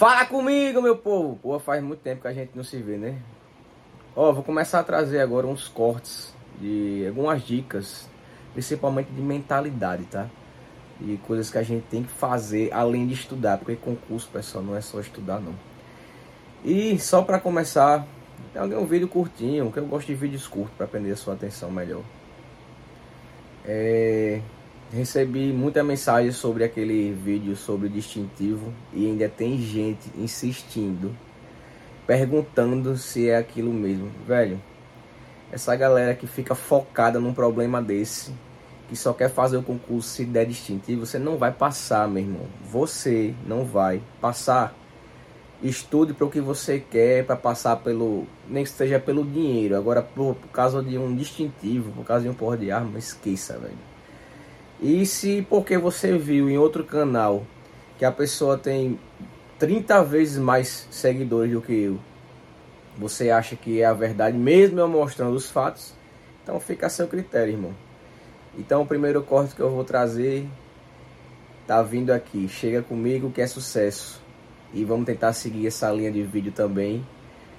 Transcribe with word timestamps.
Fala 0.00 0.24
comigo, 0.24 0.80
meu 0.80 0.96
povo! 0.96 1.38
Pô, 1.42 1.58
faz 1.58 1.82
muito 1.82 2.00
tempo 2.00 2.22
que 2.22 2.28
a 2.28 2.32
gente 2.32 2.52
não 2.54 2.64
se 2.64 2.78
vê, 2.78 2.96
né? 2.96 3.18
Ó, 4.16 4.32
vou 4.32 4.42
começar 4.42 4.80
a 4.80 4.82
trazer 4.82 5.20
agora 5.20 5.46
uns 5.46 5.68
cortes 5.68 6.34
de 6.58 7.04
algumas 7.06 7.42
dicas, 7.42 8.08
principalmente 8.54 9.10
de 9.10 9.20
mentalidade, 9.20 10.04
tá? 10.04 10.26
E 11.02 11.18
coisas 11.26 11.50
que 11.50 11.58
a 11.58 11.62
gente 11.62 11.84
tem 11.90 12.02
que 12.02 12.08
fazer 12.08 12.72
além 12.72 13.06
de 13.06 13.12
estudar, 13.12 13.58
porque 13.58 13.76
concurso, 13.76 14.26
pessoal, 14.32 14.64
não 14.64 14.74
é 14.74 14.80
só 14.80 15.00
estudar, 15.00 15.38
não. 15.38 15.54
E 16.64 16.98
só 16.98 17.20
para 17.20 17.38
começar, 17.38 18.06
tem 18.54 18.62
um 18.62 18.86
vídeo 18.86 19.06
curtinho, 19.06 19.70
que 19.70 19.80
eu 19.80 19.84
gosto 19.84 20.06
de 20.06 20.14
vídeos 20.14 20.48
curtos 20.48 20.74
para 20.78 20.86
prender 20.86 21.12
a 21.12 21.16
sua 21.16 21.34
atenção 21.34 21.70
melhor. 21.70 22.00
É, 23.66 24.40
recebi 24.92 25.52
muita 25.52 25.84
mensagem 25.84 26.32
sobre 26.32 26.64
aquele 26.64 27.12
vídeo 27.12 27.56
sobre 27.56 27.88
distintivo 27.88 28.72
e 28.92 29.06
ainda 29.06 29.28
tem 29.28 29.58
gente 29.58 30.10
insistindo, 30.18 31.14
perguntando 32.06 32.96
se 32.96 33.28
é 33.28 33.36
aquilo 33.36 33.72
mesmo. 33.72 34.10
Velho, 34.26 34.60
essa 35.52 35.74
galera 35.76 36.14
que 36.14 36.26
fica 36.26 36.54
focada 36.54 37.20
num 37.20 37.32
problema 37.32 37.80
desse, 37.80 38.32
que 38.88 38.96
só 38.96 39.12
quer 39.12 39.30
fazer 39.30 39.56
o 39.56 39.62
concurso 39.62 40.08
se 40.08 40.24
der 40.24 40.46
distintivo, 40.46 41.06
você 41.06 41.18
não 41.18 41.38
vai 41.38 41.52
passar, 41.52 42.08
meu 42.08 42.22
irmão. 42.22 42.46
Você 42.68 43.32
não 43.46 43.64
vai 43.64 44.02
passar. 44.20 44.74
Estude 45.62 46.14
para 46.14 46.26
o 46.26 46.30
que 46.30 46.40
você 46.40 46.80
quer, 46.80 47.24
para 47.24 47.36
passar 47.36 47.76
pelo. 47.76 48.26
Nem 48.48 48.64
que 48.64 48.70
seja 48.70 48.98
pelo 48.98 49.24
dinheiro. 49.24 49.76
Agora, 49.76 50.02
por, 50.02 50.34
por 50.34 50.48
causa 50.48 50.82
de 50.82 50.98
um 50.98 51.14
distintivo, 51.14 51.92
por 51.92 52.04
causa 52.04 52.24
de 52.24 52.30
um 52.30 52.34
porra 52.34 52.56
de 52.56 52.72
arma, 52.72 52.98
esqueça, 52.98 53.58
velho. 53.58 53.90
E 54.82 55.04
se 55.04 55.46
porque 55.48 55.76
você 55.76 56.16
viu 56.16 56.48
em 56.48 56.56
outro 56.56 56.84
canal 56.84 57.44
que 57.98 58.04
a 58.04 58.10
pessoa 58.10 58.56
tem 58.56 58.98
30 59.58 60.02
vezes 60.04 60.38
mais 60.38 60.88
seguidores 60.90 61.52
do 61.52 61.60
que 61.60 61.82
eu, 61.82 61.98
você 62.96 63.30
acha 63.30 63.56
que 63.56 63.82
é 63.82 63.84
a 63.84 63.92
verdade, 63.92 64.38
mesmo 64.38 64.80
eu 64.80 64.88
mostrando 64.88 65.36
os 65.36 65.50
fatos, 65.50 65.92
então 66.42 66.58
fica 66.58 66.86
a 66.86 66.90
seu 66.90 67.06
critério, 67.06 67.52
irmão. 67.52 67.74
Então 68.58 68.80
o 68.82 68.86
primeiro 68.86 69.22
corte 69.22 69.54
que 69.54 69.60
eu 69.60 69.70
vou 69.70 69.84
trazer 69.84 70.48
tá 71.66 71.82
vindo 71.82 72.10
aqui. 72.10 72.48
Chega 72.48 72.82
comigo 72.82 73.30
que 73.30 73.40
é 73.40 73.46
sucesso. 73.46 74.20
E 74.72 74.84
vamos 74.84 75.04
tentar 75.04 75.32
seguir 75.34 75.66
essa 75.66 75.90
linha 75.92 76.10
de 76.10 76.22
vídeo 76.22 76.52
também, 76.52 77.06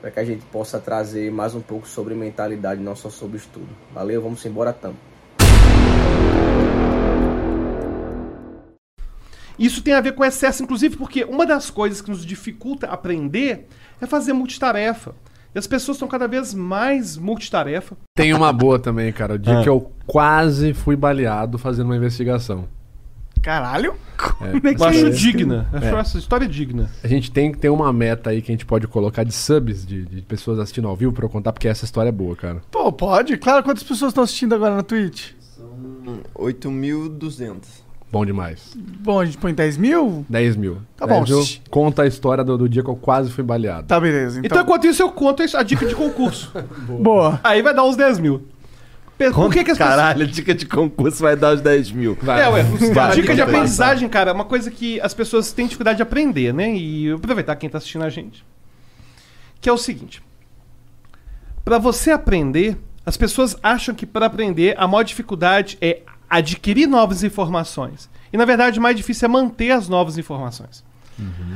para 0.00 0.10
que 0.10 0.18
a 0.18 0.24
gente 0.24 0.44
possa 0.46 0.78
trazer 0.78 1.30
mais 1.30 1.54
um 1.54 1.60
pouco 1.60 1.86
sobre 1.86 2.14
mentalidade, 2.14 2.80
não 2.80 2.96
só 2.96 3.10
sobre 3.10 3.36
estudo. 3.36 3.68
Valeu, 3.92 4.22
vamos 4.22 4.44
embora 4.46 4.72
tampa. 4.72 5.11
Isso 9.58 9.82
tem 9.82 9.94
a 9.94 10.00
ver 10.00 10.12
com 10.12 10.24
excesso, 10.24 10.62
inclusive, 10.62 10.96
porque 10.96 11.24
uma 11.24 11.44
das 11.46 11.70
coisas 11.70 12.00
que 12.00 12.10
nos 12.10 12.24
dificulta 12.24 12.86
aprender 12.88 13.66
é 14.00 14.06
fazer 14.06 14.32
multitarefa. 14.32 15.14
E 15.54 15.58
as 15.58 15.66
pessoas 15.66 15.96
estão 15.96 16.08
cada 16.08 16.26
vez 16.26 16.54
mais 16.54 17.16
multitarefa. 17.16 17.96
Tem 18.16 18.32
uma 18.32 18.52
boa 18.52 18.78
também, 18.78 19.12
cara. 19.12 19.34
O 19.34 19.38
dia 19.38 19.58
Ah. 19.60 19.62
que 19.62 19.68
eu 19.68 19.92
quase 20.06 20.72
fui 20.72 20.96
baleado 20.96 21.58
fazendo 21.58 21.86
uma 21.86 21.96
investigação. 21.96 22.66
Caralho? 23.42 23.94
É, 24.40 24.52
Como 24.52 24.68
é 24.68 24.74
que 24.74 24.80
Eu 24.82 24.86
acho 24.86 25.06
é? 25.06 25.10
digna. 25.10 25.68
Eu 25.72 25.78
acho 25.78 25.96
É. 25.96 25.98
essa 26.00 26.18
história 26.18 26.48
digna. 26.48 26.88
A 27.04 27.08
gente 27.08 27.30
tem 27.30 27.52
que 27.52 27.58
ter 27.58 27.68
uma 27.68 27.92
meta 27.92 28.30
aí 28.30 28.40
que 28.40 28.50
a 28.50 28.54
gente 28.54 28.64
pode 28.64 28.86
colocar 28.86 29.24
de 29.24 29.32
subs, 29.32 29.84
de, 29.84 30.04
de 30.06 30.22
pessoas 30.22 30.58
assistindo 30.58 30.88
ao 30.88 30.96
vivo 30.96 31.12
pra 31.12 31.24
eu 31.26 31.28
contar, 31.28 31.52
porque 31.52 31.68
essa 31.68 31.84
história 31.84 32.08
é 32.08 32.12
boa, 32.12 32.34
cara. 32.36 32.62
Pô, 32.70 32.90
pode? 32.92 33.36
Claro, 33.36 33.62
quantas 33.62 33.82
pessoas 33.82 34.10
estão 34.10 34.24
assistindo 34.24 34.54
agora 34.54 34.76
na 34.76 34.82
Twitch? 34.82 35.32
8.200. 36.34 37.82
Bom 38.12 38.26
demais. 38.26 38.76
Bom, 38.76 39.20
a 39.20 39.24
gente 39.24 39.38
põe 39.38 39.54
10 39.54 39.78
mil? 39.78 40.26
10 40.28 40.56
mil. 40.56 40.82
Tá 40.98 41.06
10 41.06 41.18
bom. 41.30 41.34
mil, 41.36 41.46
conta 41.70 42.02
a 42.02 42.06
história 42.06 42.44
do, 42.44 42.58
do 42.58 42.68
dia 42.68 42.82
que 42.82 42.90
eu 42.90 42.94
quase 42.94 43.30
fui 43.32 43.42
baleado. 43.42 43.86
Tá, 43.86 43.98
beleza. 43.98 44.40
Então, 44.40 44.46
Então, 44.58 44.62
enquanto 44.62 44.86
isso, 44.86 45.02
eu 45.02 45.10
conto 45.10 45.42
a 45.56 45.62
dica 45.62 45.86
de 45.86 45.94
concurso. 45.94 46.52
boa. 47.00 47.40
Aí 47.42 47.62
vai 47.62 47.72
dar 47.74 47.84
uns 47.84 47.96
10 47.96 48.18
mil. 48.18 48.46
Por 49.34 49.52
que, 49.52 49.64
que 49.64 49.70
as 49.70 49.78
pessoas. 49.78 49.96
Caralho, 49.96 50.26
dica 50.26 50.54
de 50.54 50.66
concurso 50.66 51.22
vai 51.22 51.36
dar 51.36 51.54
os 51.54 51.60
10 51.62 51.90
mil. 51.92 52.18
Vai. 52.20 52.42
É, 52.42 52.48
ué, 52.48 52.62
Vai, 52.92 53.14
dica 53.14 53.20
de 53.20 53.22
vai, 53.22 53.36
vai. 53.36 53.42
aprendizagem, 53.42 54.08
cara, 54.10 54.30
é 54.30 54.34
uma 54.34 54.44
coisa 54.44 54.70
que 54.70 55.00
as 55.00 55.14
pessoas 55.14 55.52
têm 55.52 55.64
dificuldade 55.66 55.96
de 55.96 56.02
aprender, 56.02 56.52
né? 56.52 56.74
E 56.74 57.06
eu 57.06 57.16
vou 57.16 57.24
aproveitar 57.24 57.56
quem 57.56 57.70
tá 57.70 57.78
assistindo 57.78 58.04
a 58.04 58.10
gente. 58.10 58.44
Que 59.60 59.68
é 59.70 59.72
o 59.72 59.78
seguinte. 59.78 60.22
Pra 61.64 61.78
você 61.78 62.10
aprender, 62.10 62.76
as 63.06 63.16
pessoas 63.16 63.56
acham 63.62 63.94
que 63.94 64.04
para 64.04 64.26
aprender 64.26 64.74
a 64.76 64.86
maior 64.86 65.02
dificuldade 65.04 65.78
é 65.80 66.02
adquirir 66.38 66.86
novas 66.86 67.22
informações. 67.22 68.08
E 68.32 68.36
na 68.36 68.44
verdade 68.46 68.78
o 68.78 68.82
mais 68.82 68.96
difícil 68.96 69.26
é 69.26 69.28
manter 69.28 69.70
as 69.70 69.88
novas 69.88 70.16
informações. 70.16 70.82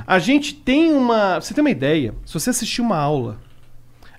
A 0.06 0.18
gente 0.18 0.54
tem 0.54 0.92
uma. 0.92 1.40
Você 1.40 1.54
tem 1.54 1.62
uma 1.62 1.70
ideia? 1.70 2.14
Se 2.26 2.34
você 2.34 2.50
assistir 2.50 2.82
uma 2.82 2.98
aula, 2.98 3.38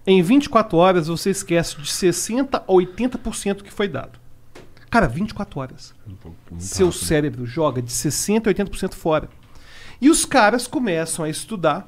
em 0.06 0.22
24 0.22 0.76
horas 0.76 1.08
você 1.08 1.30
esquece 1.30 1.80
de 1.80 1.92
60 1.92 2.58
a 2.58 2.66
80% 2.66 3.54
do 3.58 3.64
que 3.64 3.72
foi 3.72 3.88
dado. 3.88 4.20
Cara, 4.90 5.08
24 5.08 5.60
horas. 5.60 5.94
Seu 6.58 6.92
cérebro 6.92 7.46
joga 7.46 7.82
de 7.82 7.92
60% 7.92 8.48
a 8.48 8.54
80% 8.54 8.96
fora. 8.96 9.30
E 10.02 10.10
os 10.10 10.26
caras 10.26 10.66
começam 10.66 11.24
a 11.24 11.30
estudar 11.30 11.88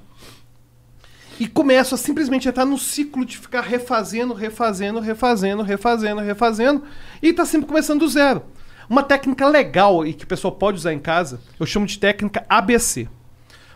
e 1.39 1.47
começam 1.47 1.95
a 1.95 1.99
simplesmente 1.99 2.47
entrar 2.47 2.65
no 2.65 2.77
ciclo 2.77 3.25
de 3.25 3.37
ficar 3.37 3.61
refazendo, 3.61 4.33
refazendo, 4.33 4.99
refazendo, 4.99 5.63
refazendo, 5.63 6.21
refazendo 6.21 6.83
e 7.21 7.33
tá 7.33 7.45
sempre 7.45 7.67
começando 7.67 8.01
do 8.01 8.07
zero. 8.07 8.43
Uma 8.89 9.03
técnica 9.03 9.47
legal 9.47 10.03
e 10.03 10.13
que 10.13 10.23
o 10.23 10.27
pessoal 10.27 10.51
pode 10.51 10.77
usar 10.77 10.91
em 10.91 10.99
casa, 10.99 11.39
eu 11.59 11.65
chamo 11.67 11.85
de 11.85 11.99
técnica 11.99 12.43
ABC. 12.49 13.07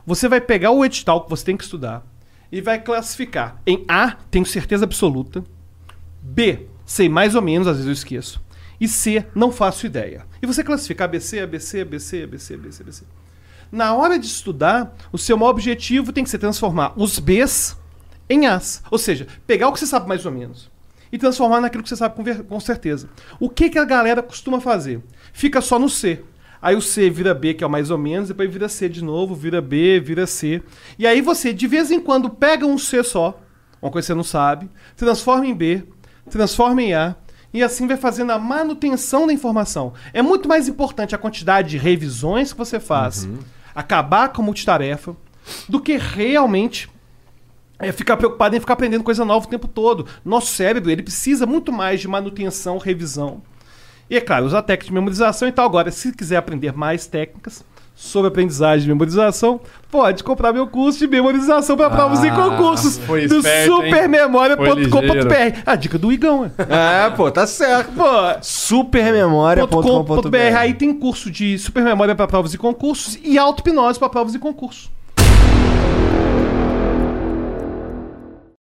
Você 0.08 0.28
vai 0.28 0.42
pegar 0.42 0.72
o 0.72 0.84
edital 0.84 1.24
que 1.24 1.30
você 1.30 1.46
tem 1.46 1.56
que 1.56 1.64
estudar 1.64 2.04
e 2.52 2.60
vai 2.60 2.82
classificar 2.82 3.62
em 3.66 3.86
A, 3.88 4.18
tenho 4.32 4.46
certeza 4.46 4.86
absoluta, 4.86 5.44
B, 6.20 6.68
sei 6.84 7.08
mais 7.10 7.36
ou 7.36 7.44
menos, 7.44 7.68
às 7.68 7.76
vezes 7.76 7.88
eu 7.88 7.94
esqueço. 7.94 8.42
E 8.82 8.88
C, 8.88 9.24
não 9.36 9.52
faço 9.52 9.86
ideia. 9.86 10.26
E 10.42 10.48
você 10.48 10.64
classifica 10.64 11.06
ABC, 11.06 11.40
ABC, 11.42 11.82
ABC, 11.82 12.24
ABC, 12.24 12.54
ABC, 12.56 12.82
ABC. 12.82 13.06
Na 13.72 13.94
hora 13.94 14.18
de 14.18 14.26
estudar, 14.26 14.96
o 15.12 15.18
seu 15.20 15.38
maior 15.38 15.52
objetivo 15.52 16.12
tem 16.12 16.24
que 16.24 16.30
ser 16.30 16.40
transformar 16.40 16.92
os 16.96 17.20
Bs 17.20 17.78
em 18.28 18.48
As. 18.48 18.82
Ou 18.90 18.98
seja, 18.98 19.28
pegar 19.46 19.68
o 19.68 19.74
que 19.74 19.80
você 19.80 19.86
sabe 19.86 20.08
mais 20.08 20.26
ou 20.26 20.32
menos 20.32 20.73
e 21.14 21.18
transformar 21.20 21.62
naquilo 21.62 21.84
que 21.84 21.88
você 21.90 21.96
sabe 21.96 22.16
com, 22.16 22.24
ver- 22.24 22.44
com 22.44 22.60
certeza. 22.60 23.08
O 23.40 23.48
que, 23.48 23.70
que 23.70 23.78
a 23.78 23.86
galera 23.86 24.24
costuma 24.24 24.60
fazer? 24.60 25.00
Fica 25.32 25.62
só 25.62 25.78
no 25.78 25.88
C. 25.88 26.24
Aí 26.60 26.76
o 26.76 26.82
C 26.82 27.10
vira 27.10 27.34
B, 27.36 27.54
que 27.54 27.64
é 27.64 27.68
o 27.68 27.70
mais 27.70 27.92
ou 27.92 27.98
menos, 28.00 28.30
depois 28.30 28.52
vira 28.52 28.68
C 28.68 28.90
de 28.90 29.04
novo, 29.04 29.36
vira 29.36 29.62
B, 29.62 30.00
vira 30.00 30.26
C. 30.26 30.64
E 30.98 31.06
aí 31.06 31.22
você, 31.22 31.54
de 31.54 31.68
vez 31.68 31.92
em 31.92 32.00
quando, 32.00 32.30
pega 32.32 32.66
um 32.66 32.78
C 32.80 33.04
só, 33.04 33.40
uma 33.82 33.92
coisa 33.92 34.06
que 34.06 34.08
você 34.08 34.16
não 34.16 34.24
sabe, 34.24 34.70
transforma 34.96 35.46
em 35.46 35.54
B, 35.54 35.84
transforma 36.30 36.82
em 36.82 36.94
A, 36.96 37.16
e 37.54 37.62
assim 37.62 37.86
vai 37.86 37.98
fazendo 37.98 38.32
a 38.32 38.40
manutenção 38.40 39.28
da 39.28 39.34
informação. 39.34 39.94
É 40.14 40.22
muito 40.24 40.50
mais 40.50 40.68
importante 40.68 41.14
a 41.14 41.18
quantidade 41.20 41.70
de 41.70 41.78
revisões 41.78 42.52
que 42.52 42.58
você 42.58 42.80
faz, 42.80 43.28
acabar 43.76 44.30
com 44.30 44.42
a 44.42 44.46
multitarefa, 44.46 45.16
do 45.70 45.80
que 45.80 45.96
realmente 45.98 46.90
é 47.84 47.92
ficar 47.92 48.18
preocupado 48.18 48.56
em 48.56 48.60
ficar 48.60 48.74
aprendendo 48.74 49.04
coisa 49.04 49.26
nova 49.26 49.46
o 49.46 49.50
tempo 49.50 49.68
todo. 49.68 50.06
Nosso 50.24 50.48
cérebro, 50.48 50.90
ele 50.90 51.04
precisa 51.04 51.46
muito 51.46 51.72
mais 51.72 52.02
de 52.02 52.08
manutenção, 52.08 52.78
revisão. 52.78 53.42
E 54.10 54.18
é 54.18 54.22
claro, 54.22 54.46
usar 54.46 54.62
técnicas 54.62 54.88
de 54.88 54.94
memorização 54.94 55.48
e 55.48 55.52
tal. 55.52 55.66
Agora, 55.66 55.92
se 55.92 56.12
quiser 56.12 56.38
aprender 56.38 56.74
mais 56.74 57.08
técnicas 57.08 57.64
sobre 57.96 58.28
aprendizagem 58.28 58.86
e 58.86 58.90
memorização, 58.90 59.62
pode 59.90 60.24
comprar 60.24 60.52
meu 60.52 60.68
curso 60.68 61.00
de 61.00 61.08
memorização 61.08 61.78
para 61.78 61.90
provas 61.90 62.24
e 62.24 62.28
Ah, 62.28 62.36
concursos 62.36 62.98
foi 62.98 63.28
do 63.28 63.42
supermemoria.com.br. 63.42 65.60
A 65.66 65.76
dica 65.76 65.98
do 65.98 66.12
Igão, 66.12 66.46
é. 66.46 67.06
É, 67.06 67.10
pô, 67.12 67.32
tá 67.32 67.46
certo. 67.46 67.92
Supermemoria.com.br 68.42 70.06
.com.br 70.06 70.38
aí 70.58 70.74
tem 70.74 70.94
curso 70.94 71.30
de 71.32 71.58
supermemória 71.58 72.16
para 72.16 72.28
provas 72.28 72.54
e 72.54 72.58
concursos 72.58 73.18
e 73.24 73.38
auto-hipnose 73.38 74.00
para 74.00 74.10
provas 74.10 74.34
e 74.34 74.40
concursos. 74.40 74.92